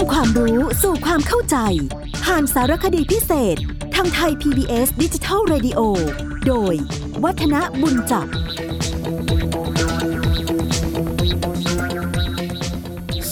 [0.00, 1.56] ำความรู้สู่ความเข้าใจ
[2.24, 3.56] ผ่านสารคดีพิเศษ
[3.94, 5.80] ทางไทย PBS ดิจิทัล Radio
[6.46, 6.74] โดย
[7.24, 8.26] วัฒนบุญจับ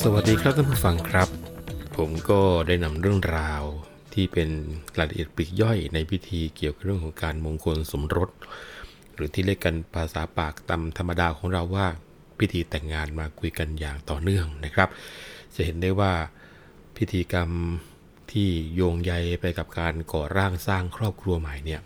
[0.01, 1.29] สวัสดีครับท่านผู้ฟังครับ
[1.97, 3.63] ผมก็ได้นำเรื่องราว
[4.15, 4.49] ที่เป็น
[4.99, 8.31] รายละเอียดปลีกย่อยในพิธีเกี่ยวกับเรื่องของการมงคลสมรส
[9.15, 11.87] หรือที่เรียกกันภาษาปากตำธรรมดาของเราว่า
[12.39, 14.89] พิธีแต่งงานมาคุยกันอย่างต่อเนื่องนะครับ
[15.55, 16.13] จะเห็นได้ว่า
[16.99, 17.51] พิธีกรรม
[18.33, 21.81] ที่โยงใยไปกับการก่อร่างสร้างครอบครัวใหม่เนี่ย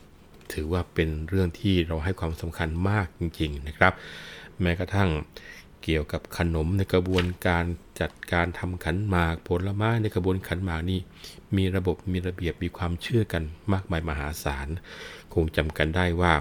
[0.52, 3.92] ถือว่าเป็นเรื่องที่เราให้ความสำคัญมากจริง ๆนะครับ
[4.60, 5.08] แม้กระทั่ง
[5.82, 7.64] เกี่ยวกับขนมในกระบวนการ
[8.00, 11.00] จัดการทำขันหมากผลไม้ในกระบวนขันหมากนี่
[11.56, 13.42] มีระบบมีระเบียบมีความเชื่อกัน
[13.72, 14.68] มากมายมหาศาล
[15.34, 16.32] คงจำกันได้ว่า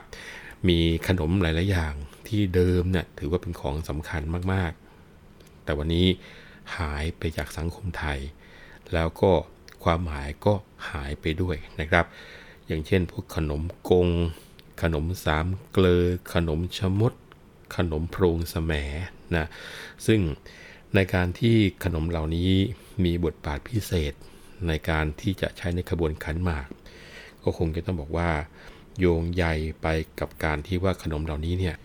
[0.68, 1.94] มีขนมหลาย ๆ อย่าง
[2.28, 4.22] ที่เดิมเนี่ยถือว่าเป็นของสำคัญ
[4.54, 6.08] มากๆ แต่วันนี้
[6.78, 8.20] หายไปจากสังคมไทย
[8.94, 9.32] แล้วก็
[9.84, 10.54] ความหมายก็
[10.90, 12.06] หายไปด้วยนะครับ
[12.68, 14.08] อย่างเช่นพวกขนมกง
[14.82, 16.04] ขนมสามเกลอ
[16.34, 17.14] ขนมชะมด
[17.76, 18.74] ขนมโพรงสแหม
[19.36, 19.46] นะ
[20.08, 20.20] ซึ่ง
[20.96, 22.52] ในการที่ขนมเหล่านี้
[23.04, 24.14] มีบทบาทพิเศษ
[24.68, 26.68] ในการที่จะใช้ในขบวนขันหมาก
[27.44, 28.30] ก็คงจะต้องบอกว่า
[29.00, 29.46] โยงใย
[29.82, 29.88] ไป
[30.20, 31.76] กับการที่ว่าขนมเหล่านี้เนี่ย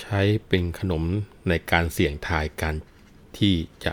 [0.00, 1.02] ใช้เป็นขนม
[1.48, 2.74] ในการเสี่ยงทายการ
[3.38, 3.92] ที่จะ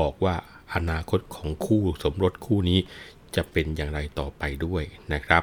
[0.00, 0.34] บอกว่า
[0.74, 2.78] อนาคตของคู่สมรสคู่นี้
[3.36, 4.82] จะเป็นอย่างไรต่อไปด้วย
[5.14, 5.42] นะครับ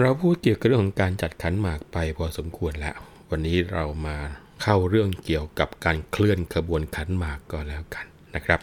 [0.00, 2.96] เราพูดเกี่ยวกับเรื่องของการจัดขันหมากไปพอสมควรแล้ว
[3.30, 4.16] วันนี้เรามา
[4.62, 8.60] เข้าเรื่องเกี่ยวกับการเคลื่อนขบวนขันหมากก็แล้วกันนะครับ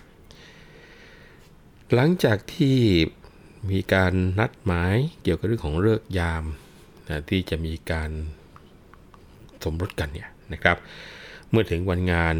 [1.93, 2.77] หลังจากที่
[3.71, 6.43] มีการนัดหมายเกี่ยวกับเรื่องของเลิกยาม
[7.09, 8.09] นะที่จะมีการ
[9.63, 10.77] สมรสกันเนี่ยนะครับ
[11.49, 12.35] เมื่อถึงวันงาน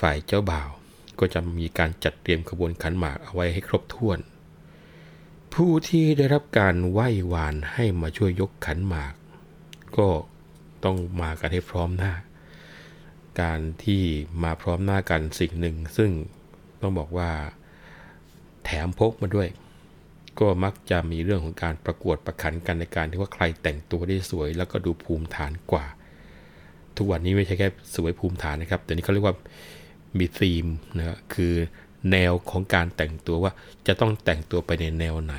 [0.00, 0.70] ฝ่ายเจ้าบ่าว
[1.20, 4.18] ก็จะมีการจัดเตรียมขบวนขันหมากเอาไว้ให้ครบถ้วน
[5.54, 9.14] ผู้ที่ได้รับการไหว้วานให้มาช่วยยกขันหมาก
[9.96, 10.08] ก็
[10.84, 12.12] ต้องมากันให้พร้อมหน้า
[13.40, 14.02] การที่
[14.42, 16.10] มาพร้อมหน้ากันสิ่งหนึ่ง ซึ่ง
[16.80, 17.30] ต้องบอกว่า
[18.64, 19.48] แถมพกมาด้วย
[20.40, 25.86] ก็มักจะมีเรื่องของการประกวดประขันกันในการที่ว่าใครแต่งตัวได้สวย แล้วก็ดูภูมิฐานกว่า
[26.96, 29.36] ทุกวันนี้ไม่ใช่แค่สวยภูมิฐานนะครับแต่นี้เขาเรียกว่า
[30.18, 30.66] มีธีม
[30.98, 31.54] นะคือ
[32.10, 33.52] แนวของการแต่งตัวว่า
[33.86, 35.36] จะต้องแต่งตัวไปในแนวไหน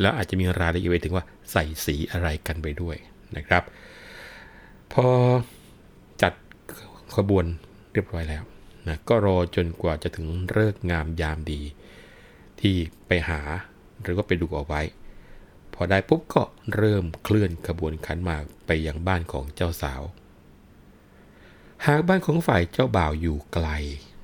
[0.00, 2.96] แล้วอาจจะมีรายละเอียดไปถึงว่าใส่สีอะไรกันไปด้วย
[3.36, 3.62] นะครับ
[4.92, 5.06] พอ
[6.22, 6.32] จัด
[7.16, 7.44] ขบวน
[7.92, 8.42] เรียบร้อยแล้ว
[8.86, 11.60] นะก็รอจนกว่าจะถึงเลิกงามยามดี
[12.60, 12.74] ที่
[13.06, 13.40] ไปหา
[14.02, 14.80] หรือว่าไปดูเอาไว้
[15.74, 16.42] พอได้ปุ๊บก็
[16.76, 20.02] เริ่มเคลื่อนขบวนขันหมากไปยังบ้านของเจ้าสาว
[21.86, 23.68] หากบ้านของฝ่ายเจ้าบ่าวอยู่ไกล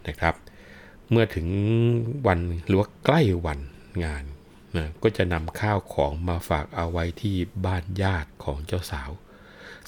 [0.08, 0.34] นะครับ
[1.10, 1.48] เมื่อถึง
[2.26, 3.60] วันหรือว่าใกล้วัน
[4.04, 4.24] งาน
[4.76, 9.10] นะก็จะนำข้าวของมาฝากเอาไว้ที่บ้านญาติของเจ้าสาว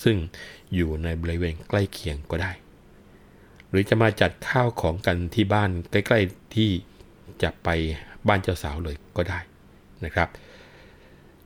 [0.04, 0.16] ซึ่ง
[0.75, 2.53] อยู่ในบริเวณใกล้เคียงก็ได้
[3.69, 6.71] หรือจะมาจัดข้าวของกันที่บ้านใกล้ๆที่
[7.43, 7.69] จะไป
[8.28, 9.38] บ้านเจ้าสาวเลยก็ได้
[10.04, 10.28] นะครับ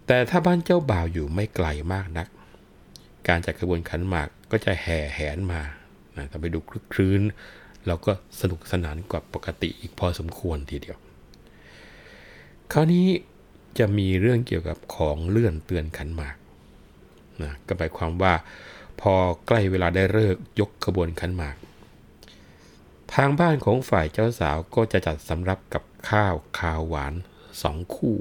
[0.07, 2.29] แต่ถ้าบ้านเจ้าบ่าวอยู่ไม่ไกลมากนัก
[3.29, 5.61] การจัดขบวนขันหมากก็จะแห่แหนมา
[6.31, 7.22] ทำไปดูคลึกครื้น
[7.87, 10.98] เราก็สนุกสนานกว่าปกติอีกพอสมควรทีเดียว
[12.72, 13.06] คราวนี้
[13.78, 16.37] จะมีเรื่องเกี่ยวกับของเลื่อนเตือนขันหมาก
[17.43, 18.34] นะก็หมายความว่า
[19.00, 19.15] พอ
[19.47, 21.56] ใกล้เวลาได้เลิกยกขบวนขันหมาก
[23.15, 27.15] ทางบ้านของฝ่ายเจ้าสาวก็จะจัดสำรับกับข้าวคาวหวาน
[27.62, 28.16] สองคู่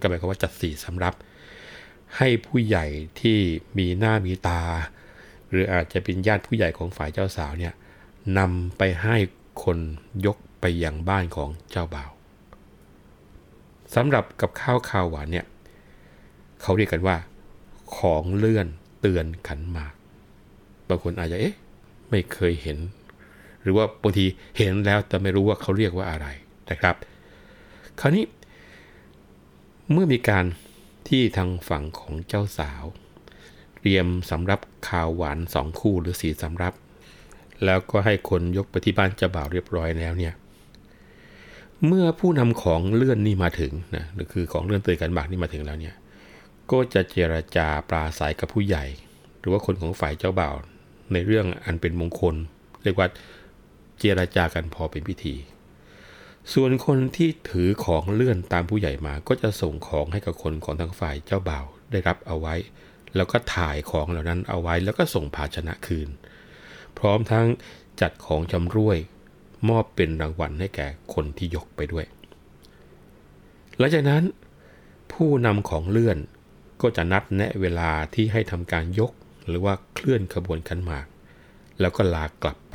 [0.00, 1.14] ก็หมายความว่าจัดสี่สำรับ
[2.16, 2.86] ให้ผู้ใหญ่
[3.20, 3.38] ที่
[3.78, 4.62] มีหน้ามีตา
[5.50, 7.72] หรืออาจจะเป็นญาติผู้ใหญ่ของฝ่ายเจ้าสาวเนี่ย
[8.38, 9.16] นำไปให้
[9.62, 9.78] คน
[10.26, 12.10] ยกไปยังบ้านของเจ้าบ่าว
[13.94, 15.46] สำหรับกับข้าวคาวหวานเนี่ย
[16.62, 17.16] เขาเรียกกันว่า
[17.96, 18.66] ของเลื่อน
[19.00, 19.94] เตือนขันหมาก
[20.88, 21.56] บางคนอาจจะเอ๊ะ
[22.10, 22.78] ไม่เคยเห็น
[23.62, 24.26] หรือว่าบางที
[24.58, 26.26] เห็นแล้วแต่ไม่รู้ว่าเขาเรียกว่าอะไร
[26.70, 26.94] นะครับ
[28.00, 28.24] คราวนี้
[29.92, 30.44] เมื่อมีการ
[31.08, 32.82] ที่ทางฝั่งของเจ้าสาว
[33.86, 36.74] เตรียมสำรับข้าวหวานสองคู่หรือสีสำรับ
[37.64, 40.34] แล้วก็ให้คนยกไปที่บ้านเจ้าบ่าวเรียบร้อยแล้วเนี่ย
[41.86, 45.94] เมื่อผู้นำของเลื่อนนี่มาถึงนะหรือคือของเลื่อนเตือนกันหมากนี่มาถึงแล้วเนี่ย
[46.70, 48.84] ก็จะเจรจาปราศัยกับผู้ใหญ่
[49.38, 50.54] หรือว่าคนของฝ่ายเจ้าบ่าว
[51.12, 52.34] ในเรื่องอันเป็นมงคล
[52.82, 53.08] เรียกว่า
[54.00, 55.34] เจรจากันพอเป็นพิธี
[56.54, 62.54] ส่วนคนที่ถือของเลื่อนตามผู้ใหญ่มา ก็จะส่งของให้กับคนของทางฝ่ายเจ้าบ่าวได้รับเอาไว้
[63.16, 66.08] แล้วก็ถ่ายของเหล่านั้นเอาไว้แล้วก็ส่งภาชนะคืน
[66.98, 67.46] พร้อมทั้ง
[68.00, 68.98] จัดของจำรวย
[69.68, 72.06] มอบเป็นรางวัลให้แก่คนที่ยกไปด้วย
[73.78, 74.22] หลังจากนั้น
[75.12, 76.18] ผู้นำของเลื่อน
[76.82, 79.12] ก็จะนัดแนะเวลาที่ให้ทำการยก
[79.48, 81.06] หรือว่าเคลื่อนขบวนขันหมาก
[81.80, 82.74] แล้วก็ลากลับไป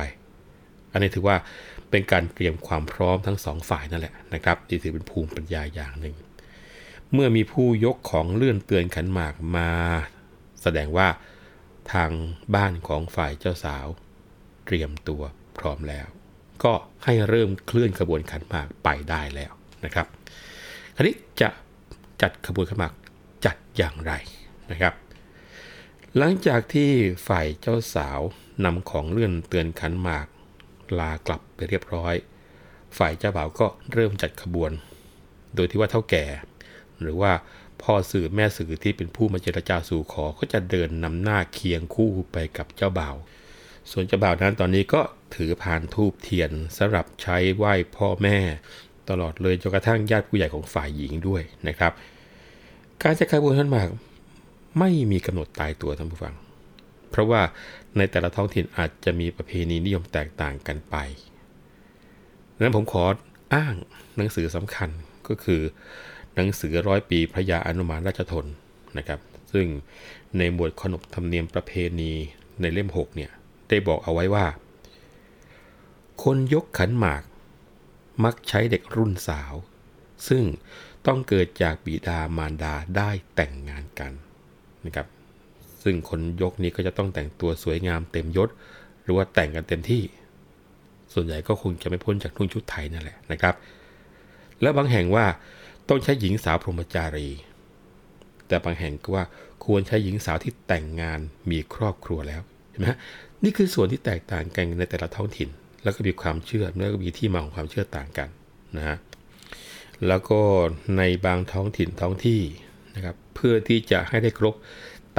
[0.91, 1.37] อันนี้ถือว่า
[1.89, 6.15] เป็นการเตรียมความพร้อมทั้งสองฝ่ายนั่นแหละนะครับที่ถือเป็นภูมิปัญญาอย่างหนึ่ง
[7.13, 9.71] เมื่อมีผู้ยกของเลื่อนเตือนขันหมากมา
[10.63, 11.07] แสดงว่า
[11.93, 12.11] ทาง
[12.55, 13.85] บ้านของฝ่ายเจ้าสาว
[14.65, 15.21] เตรียมตัว
[15.57, 16.07] พร้อมแล้ว
[16.63, 16.73] ก็
[17.03, 19.51] ให้เริ่มเคลื่อนขบวนขันหมากไปได้แล้ว
[19.85, 20.07] นะครับ
[20.95, 21.49] คราวนี้จะ
[22.21, 22.93] จัดขบวนขันหมาก
[23.45, 24.13] จัดอย่างไร
[24.71, 24.93] นะครับ
[26.17, 26.91] หลังจากที่
[27.27, 28.19] ฝ่ายเจ้าสาว
[28.65, 30.27] นำของเลื่อนเตือนขันหมาก
[30.99, 32.15] ลากลับไปเรียบร้อย
[32.97, 34.71] ฝ่ายเจ้าบ่าวก็เริ่มจัดขบวน
[35.55, 36.25] โดยที่ว่าเท่าแก่
[37.01, 37.31] หรือว่า
[37.83, 43.15] พ่อสื่อแม่สื่อที่เป็นผู้มาเจรจาสู่ขอก็จะเดินนำหน้าเคียงคู่ไปกับเจ้าบ่าว
[43.91, 45.01] ส่วนเจ้าบ่าวนั้นตอนนี้ก็
[45.35, 48.37] ถือพานทูบเทียนสำหรับใช้ไหว้พ่อแม่
[49.09, 51.91] ตลอดเลยจนกระทั่งญาติผู้ใหญ่ของฝ่ายหญิงด้วยนะครับ
[53.03, 53.89] การจัดขบวนขันหมาก
[54.79, 56.35] ไม่มีกำหนดตายตัวท่านผู้ฟัง
[57.09, 57.41] เพราะว่า
[57.97, 60.95] ในแต่ละท้องถิ่นอาจจะมีประเพณีนิยมแตกต่างกันไป
[62.53, 63.03] ดังนั้นผมขอ
[63.53, 63.73] อ้าง
[64.17, 64.89] หนังสือสำคัญ
[65.27, 65.61] ก็คือ
[66.39, 68.45] หนังสือร้อยปีพระยาอนุมานราชทน
[68.97, 69.19] นะครับ
[69.53, 69.67] ซึ่ง
[70.37, 72.13] ในหมวดขนบธรรมเนียมประเพณี
[72.61, 73.31] ในเล่ม6เนี่ย
[73.69, 74.45] ได้บอกเอาไว้ว่า
[76.23, 77.23] คนยกขันหมาก
[78.23, 79.53] มักใช้เด็กรุ่นสาว
[80.27, 80.43] ซึ่ง
[81.05, 84.11] ต้องเกิดจากบิดามารดาได้แต่งงานกัน
[84.85, 85.07] นะครับ
[85.83, 88.49] ซึ่งคนยกนี้ก็จะต้องแต่งตัวสวยงามเต็มยศ
[89.03, 90.03] หรือว่าแต่งกันเต็มที่
[91.13, 93.55] ส่วนใหญ่ก็คงจะไม่พ้นจากนุ่งชุดไทยนั่นแหละนะครับ
[94.61, 95.25] และบางแห่งว่า
[95.89, 97.29] ต้องใช้หญิงสาวพรหมจารี
[98.47, 99.25] แต่บางแห่งก็ว่า
[99.65, 101.19] ควรใช้หญิงสาวที่แต่งงาน
[101.51, 102.87] มีครอบครัวแล้วเห็นไหม
[103.43, 105.49] นี่คือส่วนที่แตกต่างกันในแต่ละท้องถิ่น
[105.83, 108.29] แล้วก็มีความเชื่อแล้วก็มีที่มาของความเชื่อต่างกัน
[108.77, 108.97] นะฮะ
[110.07, 110.41] แล้วก็
[110.97, 112.41] ในบางท้องถิ่นท้องที่
[112.95, 114.55] นะครับเพื่อที่จะให้ได้ครบ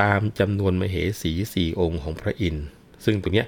[0.01, 2.67] ตามจำนวนมเหสีสี่องค์ของพระอินทร์
[3.05, 3.45] ซึ่งตรงนี้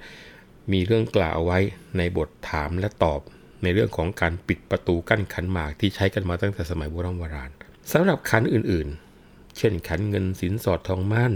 [0.72, 1.58] มีเรื่องกล่าวไว้
[1.96, 3.20] ในบทถามและตอบ
[3.62, 7.50] ในเรื่องของการปิดประตูกั้นขันหมากที่ใช้กันมาตั้งแต่สมัยโบราณโบราณ
[7.93, 11.35] สำหรับขันอื่นๆ เช่นขันเงินสินสอดทองมั่น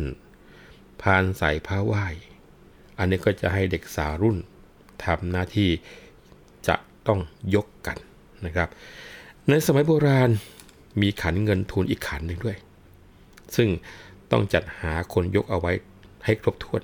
[1.03, 2.07] พานใส่ผ้าไหว้
[2.99, 4.37] อันนี้ก็จะให้เด็กสาวรุ่น
[5.05, 5.71] ทำหน้าที่
[6.69, 6.77] จะ
[7.07, 7.21] ต้อง
[7.55, 7.99] ยกกัน
[8.47, 8.69] นะครับ
[9.49, 10.31] ในสมัยโบราณ
[11.01, 12.57] มีขันเงินทุนอีกขันหนึ่งด้วย
[13.57, 13.69] ซึ่ง
[14.31, 15.73] ต้องจัดหาคนยกเอาไว้
[16.25, 16.83] ให้ครบถ้วน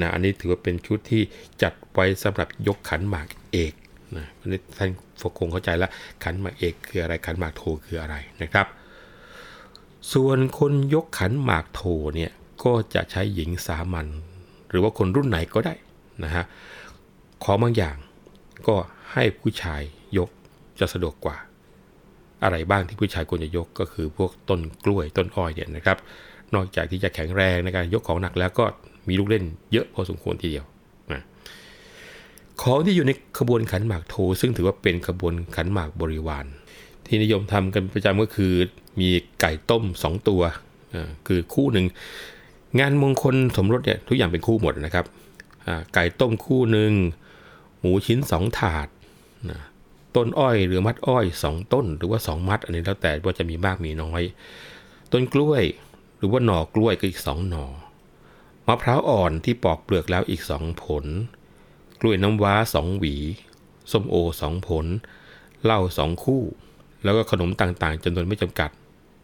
[0.00, 1.22] นะอันนี้ถือว่าเป็นชุดที่
[1.62, 3.72] จัดไว้สำหรับยกขันหมากเอก
[4.16, 4.26] นะ
[4.78, 5.90] ท่านฟกคงเข้าใจแล้ว
[6.24, 8.66] ขันหมากเอกคืออะไรขันหมากโทคืออะไรนะครับ
[10.12, 11.82] ส่วนคนยกขันหมากโท
[12.14, 12.32] เนี่ย
[12.64, 14.06] ก็จะใช้หญิงสามัญ
[14.70, 15.74] หรือว่าคนรุ่นไหนก็ได้
[16.24, 16.44] นะฮะ
[17.44, 17.96] ของบางอย่าง
[18.66, 18.76] ก็
[19.12, 19.82] ให้ผู้ชาย
[20.18, 20.30] ยก
[20.80, 21.36] จะสะดวกกว่า
[22.44, 25.98] อะไรบ้างที่ผู้ชายควรจะยกก็คือพวกต้นกล้วยต้นอ้อยเนี่ยนะครับ
[26.54, 28.64] นอกจากที่จะแข็งแรงในการยกของหนักแล้วก็
[29.08, 30.66] มีลูกเล่นเยอะพอสมควรทีเดียว
[32.62, 36.46] ของที่อยู่ในขบวนขันหมากโท ซึ่งถือว่าเป็นขบวนขันหมากบริวาร
[37.06, 38.52] ที่นิยมทำกันประจำก็คือ
[39.00, 39.08] มี
[39.40, 40.42] ไก่ต้ม 2 ตัว
[41.26, 41.86] คือคู่หนึ่ง
[42.80, 45.06] งานมงคลสมรสเนี่ยทุกอย่างเป็นคู่หมดนะครับ
[45.94, 46.92] ไก่ต้มคู่หนึ่ง
[47.80, 48.88] หมูชิ้น 2 ถาด
[50.16, 54.22] ต้นอ้อยหรือมัดอ้อย 2 ต้น หรือว่า 2 มัด อันนี้แล้วแต่ว่าจะมีมากมีน้อย
[55.12, 55.62] ต้นกล้วย
[56.18, 57.64] หรือว่าหน่อกล้วยก็อีก 2 หน่อ
[58.66, 61.04] มะพร้าวอ่อนที่ปอกเปลือกแล้วอีก 2 ผล
[62.02, 63.14] กล้วยน้ำว้า2หวี
[63.92, 64.86] ส้มโอ2ผล
[65.64, 66.42] เหล้า2คู่
[67.04, 68.70] แล้วก็ขนมต่างๆจำนวนไม่จำกัด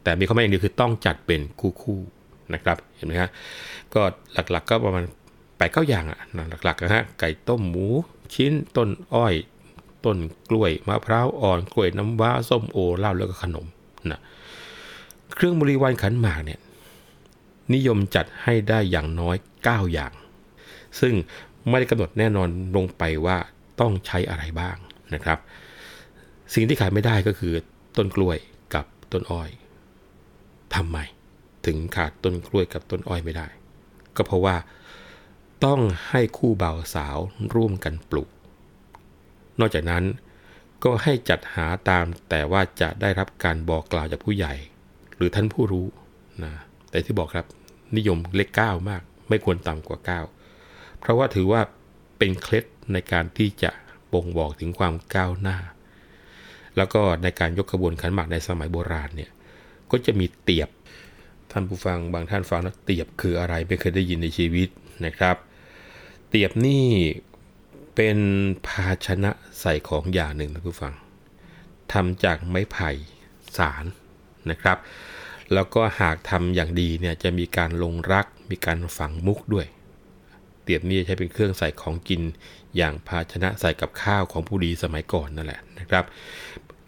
[0.02, 3.30] แต่มีข้อแม้อย่างเดียวคือต้องจัดเป็นคู่ๆนะครับ เห็นไหมฮะ
[3.94, 5.04] ก็หลักๆก็ประมาณ
[5.56, 6.18] แปดเก้าอย่างอะ
[6.64, 7.86] หลักๆนะฮะไก่ต้มหมู
[8.34, 9.34] ชิ้นต้นอ้อย
[10.04, 10.16] ต้น
[10.50, 13.66] กล้วยมะพร้าวอ่อนกล้วยน้ำว้าส้มโอเหล้าแล้วก็ขนม
[14.10, 14.20] นะ
[15.34, 16.60] เครื่องบริวารขันหมากเนี่ย
[17.74, 20.12] นิยมจัดให้ได้อย่างน้อย 9 อย่าง
[21.00, 21.14] ซึ่ง
[21.70, 23.36] ไม่ได้กำหนดแน่นอนลงไปว่า
[23.80, 24.76] ต้องใช้อะไรบ้าง
[25.14, 25.38] นะครับ
[26.54, 27.54] สิ่งที่ขายไม่ได้ก็คือ
[27.96, 28.38] ต้นกล้วย
[28.74, 29.50] กับต้นอ้อย
[30.74, 30.98] ทำไม
[31.66, 33.46] ถึงขาดต้นกล้วยกับต้นอ้อยไม่ได้
[34.16, 34.56] ก็เพราะว่า
[35.64, 37.18] ต้องให้คู่บ่าวสาว
[37.54, 38.28] ร่วมกันปลูก
[39.60, 40.04] นอกจากนั้น
[40.84, 44.54] ก็ให้จัดหาตามแต่ว่าจะได้รับการบอกกล่าวจากผู้ใหญ่
[45.16, 45.86] หรือท่านผู้รู้
[46.44, 46.52] นะ
[46.90, 47.46] แต่ที่บอกครับ
[47.96, 50.37] นิยมเลข9มาก ไม่ควรต่ำกว่า 9
[51.00, 51.60] เพราะว่าถือว่า
[52.18, 53.70] เป็นเคล็ดในการที่จะ
[54.12, 55.56] บ่งบอกถึงความก้าวหน้า
[56.76, 59.30] แล้วก็ในการยกขบวนขันหมากในสมัยโบราณเนี่ย
[59.90, 60.68] ก็จะมีเตียบ
[61.50, 64.68] ท่านผู้ฟังบางท่านฟังแล้วเตียบคืออะไรไม่เคยได้ยินในชีวิต
[65.06, 65.36] นะครับ
[66.28, 66.86] เตียบนี่
[67.94, 68.18] เป็น
[68.66, 70.94] ภาชนะใส่ของอย่างหนึ่งท่านผู้ฟัง
[71.92, 72.90] ทำจากไม้ไผ่
[73.56, 73.84] สาร
[74.50, 74.78] นะครับ
[75.54, 79.66] แล้วก็หากทำอย่างดีเนี่ยจะมีการลงรักมีการฝังมุกด้วย
[80.68, 82.22] เตียบนี่ใช้เป็นเครื่องใส่ของกิน
[82.76, 86.04] อย่างภาชนะใส่กับข้าวของผู้ดีสมัยก่อนนั่นแหละนะครับ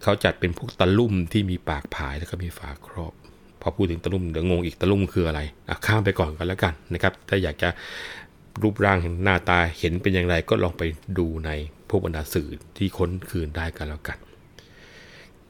[0.03, 3.13] เขาจัดเป็นพวกตะลุ่มที่มีปากผายแล้วก็มีฝาครอบ
[3.61, 7.69] พอพูดถึงตะลุ่มเดี๋ยวงงอีกตะลุ่มคืออะไรอะข้ามไปก่อนกันแล้วกันนะครับ ถ้าอยากจะ
[8.61, 10.83] รูปร่างหน้าตาเห็นเป็นอย่างไรก็ลองไป
[11.17, 11.49] ดูใน
[11.89, 14.17] พวกบรรดาสื่อที่ค้นคืนได้กันแล้วกัน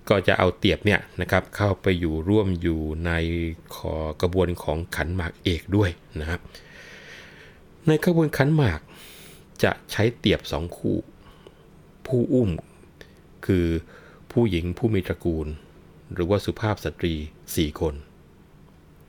[0.09, 3.11] ก็จะเอาเตียบเนี่ยนะครับเข้าไปอยู่ร่วมอยู่ใน
[3.75, 6.39] ขอกระบวนของขันหมากเอกด้วยนะครับ
[7.88, 8.81] ในกระบวนขันหมาก
[9.63, 10.97] จะใช้เตียบสองคู่
[12.05, 12.50] ผู้อุ้ม
[13.45, 13.67] คือ
[14.31, 15.47] ผู้หญิงผู้มีตระกูล
[16.13, 17.13] หรือว่าสุภาพสตรี
[17.47, 17.93] 4คน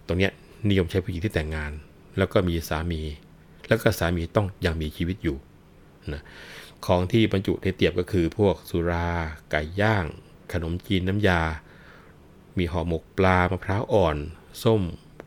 [0.07, 0.31] ตรงนี้
[0.69, 1.73] นิยมใช้ผู้หญิงที่แต่งงาน
[2.19, 3.03] แล้วก็มีสามี
[3.69, 5.37] แล้วก็สามีต้องยังมีชีวิตอยู่
[6.13, 6.23] นะ
[6.87, 9.09] ของที่บรรจุในเตียบก็คือพวกสุรา
[9.51, 10.05] ไก่ย่าง
[10.53, 11.41] ขนมจีนน้ำยา
[12.59, 14.17] มีห่อหมกปลามะพร้าวอ่อน
[14.63, 14.83] ส้ม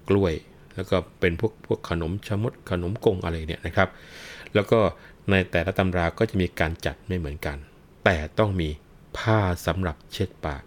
[0.09, 0.33] กล้วย
[0.75, 3.89] แล้วก็เป็นพวกพวกขนมชมดขนมกงอะไรเนี่ยนะครับ
[4.53, 4.79] แล้วก็
[5.29, 7.57] ในแต่ละตำราก็จะมีการจัดไม่เหมือนกัน
[8.05, 8.69] แต่ต้องมี
[9.17, 10.63] ผ้าสำหรับเช็ดปาก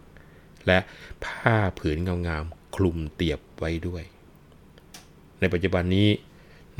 [0.67, 0.79] และ
[1.25, 4.03] ผ้าผืนงามๆคลุมเตียบไว้ด้วย
[5.41, 6.09] ในปัจจุบันนี้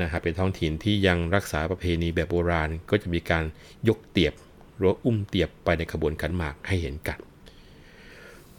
[0.01, 3.43] นะครับเป็นท้องถิ่นที่ยังรักษาประเพณีแบบโบราณก็จะมีการ
[3.87, 4.33] ยกเตียบ
[4.77, 7.19] หรืออุ้มเตียบไปในขบวนขันหมากให้เห็นกัน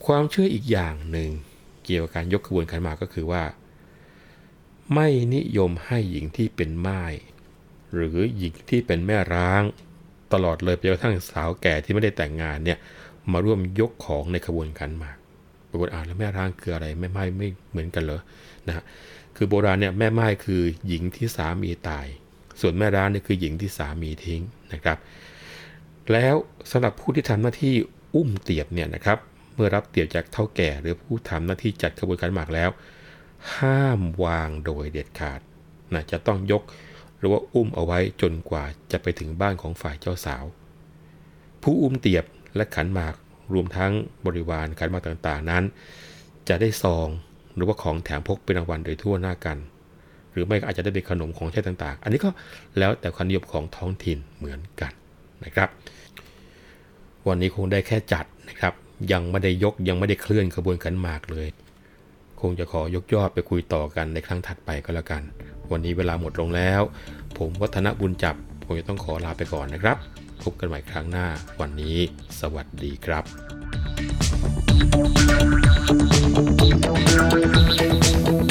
[0.07, 1.31] ความเชื่ออีกอย่างหนึ่ง
[1.85, 3.43] เกี่ยวกับการยกขบวนขันหมากก็คือว่า
[4.95, 7.03] ไม่นิยมให้หญิงที่เป็นไม้
[7.95, 9.63] หรือหญิงที่เป็นแม่ร้าง
[10.33, 12.79] ตลอดเลยไปจนกระทั่งสาวแก่ที่ไม่ได้แต่งงานเนี่ย
[13.33, 15.17] มาร่วมยกของในขบวนขันหมาก
[15.71, 18.21] ปรากฏอ่านแล้วแม่ร้างคืออะไรแม่ไม้ไม่เหมือนกันเหรอ
[18.67, 18.85] นะฮะ
[19.37, 22.07] คือโบราณเนี่ยแม่ไม้คือหญิงที่สามีตาย
[22.61, 24.43] ส่วนแม่ร้างเนี่ยคือหญิงที่สามีทิ้ง
[24.73, 24.99] นะครับ
[26.13, 26.35] แล้ว
[26.71, 27.75] สำหรับผู้ที่ทำหน้าที่
[28.15, 29.19] อุ้มเตียบเนี่ยนะครับ
[29.55, 32.71] เมื่อรับเตียบจากเท่าแก่หรือผู้ทำหน้าที่จัดขบวนขันหมากแล้ว
[33.57, 35.41] ห้ามวางโดยเด็ดขาด
[35.93, 36.63] นะจะต้องยก
[37.19, 40.45] หรือว่าอุ้มเอาไว้จนกว่าจะไปถึงบ้านของฝ่ายเจ้าสาว
[41.63, 42.25] ผู้อุ้มเตียบ
[42.57, 43.15] และขันหมาก
[43.55, 43.93] รวมทั้ง
[44.27, 45.65] บริวารขันหมากต่างๆนั้น
[46.49, 47.09] จะได้ซอง
[47.55, 49.59] หรือว่าของแถมพกเป็นรางวัลโดยทั่วหน้ากัน
[50.33, 52.31] หรือไม่ก็อาจจะได้เป็นขนมของใช้ต่างๆ อันนี้ก็
[52.79, 54.93] แล้วแต่ความนิยมของท้องถิ่นเหมือนกัน
[55.45, 55.69] นะครับ
[57.29, 58.73] วันนี้คงได้แค่จัดนะครับ
[59.13, 61.49] ยังไม่ได้ยกยังไม่ได้เคลื่อนขบวนขันหมากเลย
[62.41, 65.23] คงจะขอยกยอดไปคุยต่อกันในครั้งถัดไปก็แล้วกัน
[65.71, 66.83] วันนี้เวลาหมดลงแล้ว
[67.39, 69.97] ผมวัฒนบุญจับผมจะต้องขอลาไปก่อนนะครับ
[70.43, 71.27] พบกันใหม่ครั้งหน้า
[71.61, 71.99] วันนี้
[72.41, 73.25] สวัสดีครับ
[77.81, 78.50] Thank you.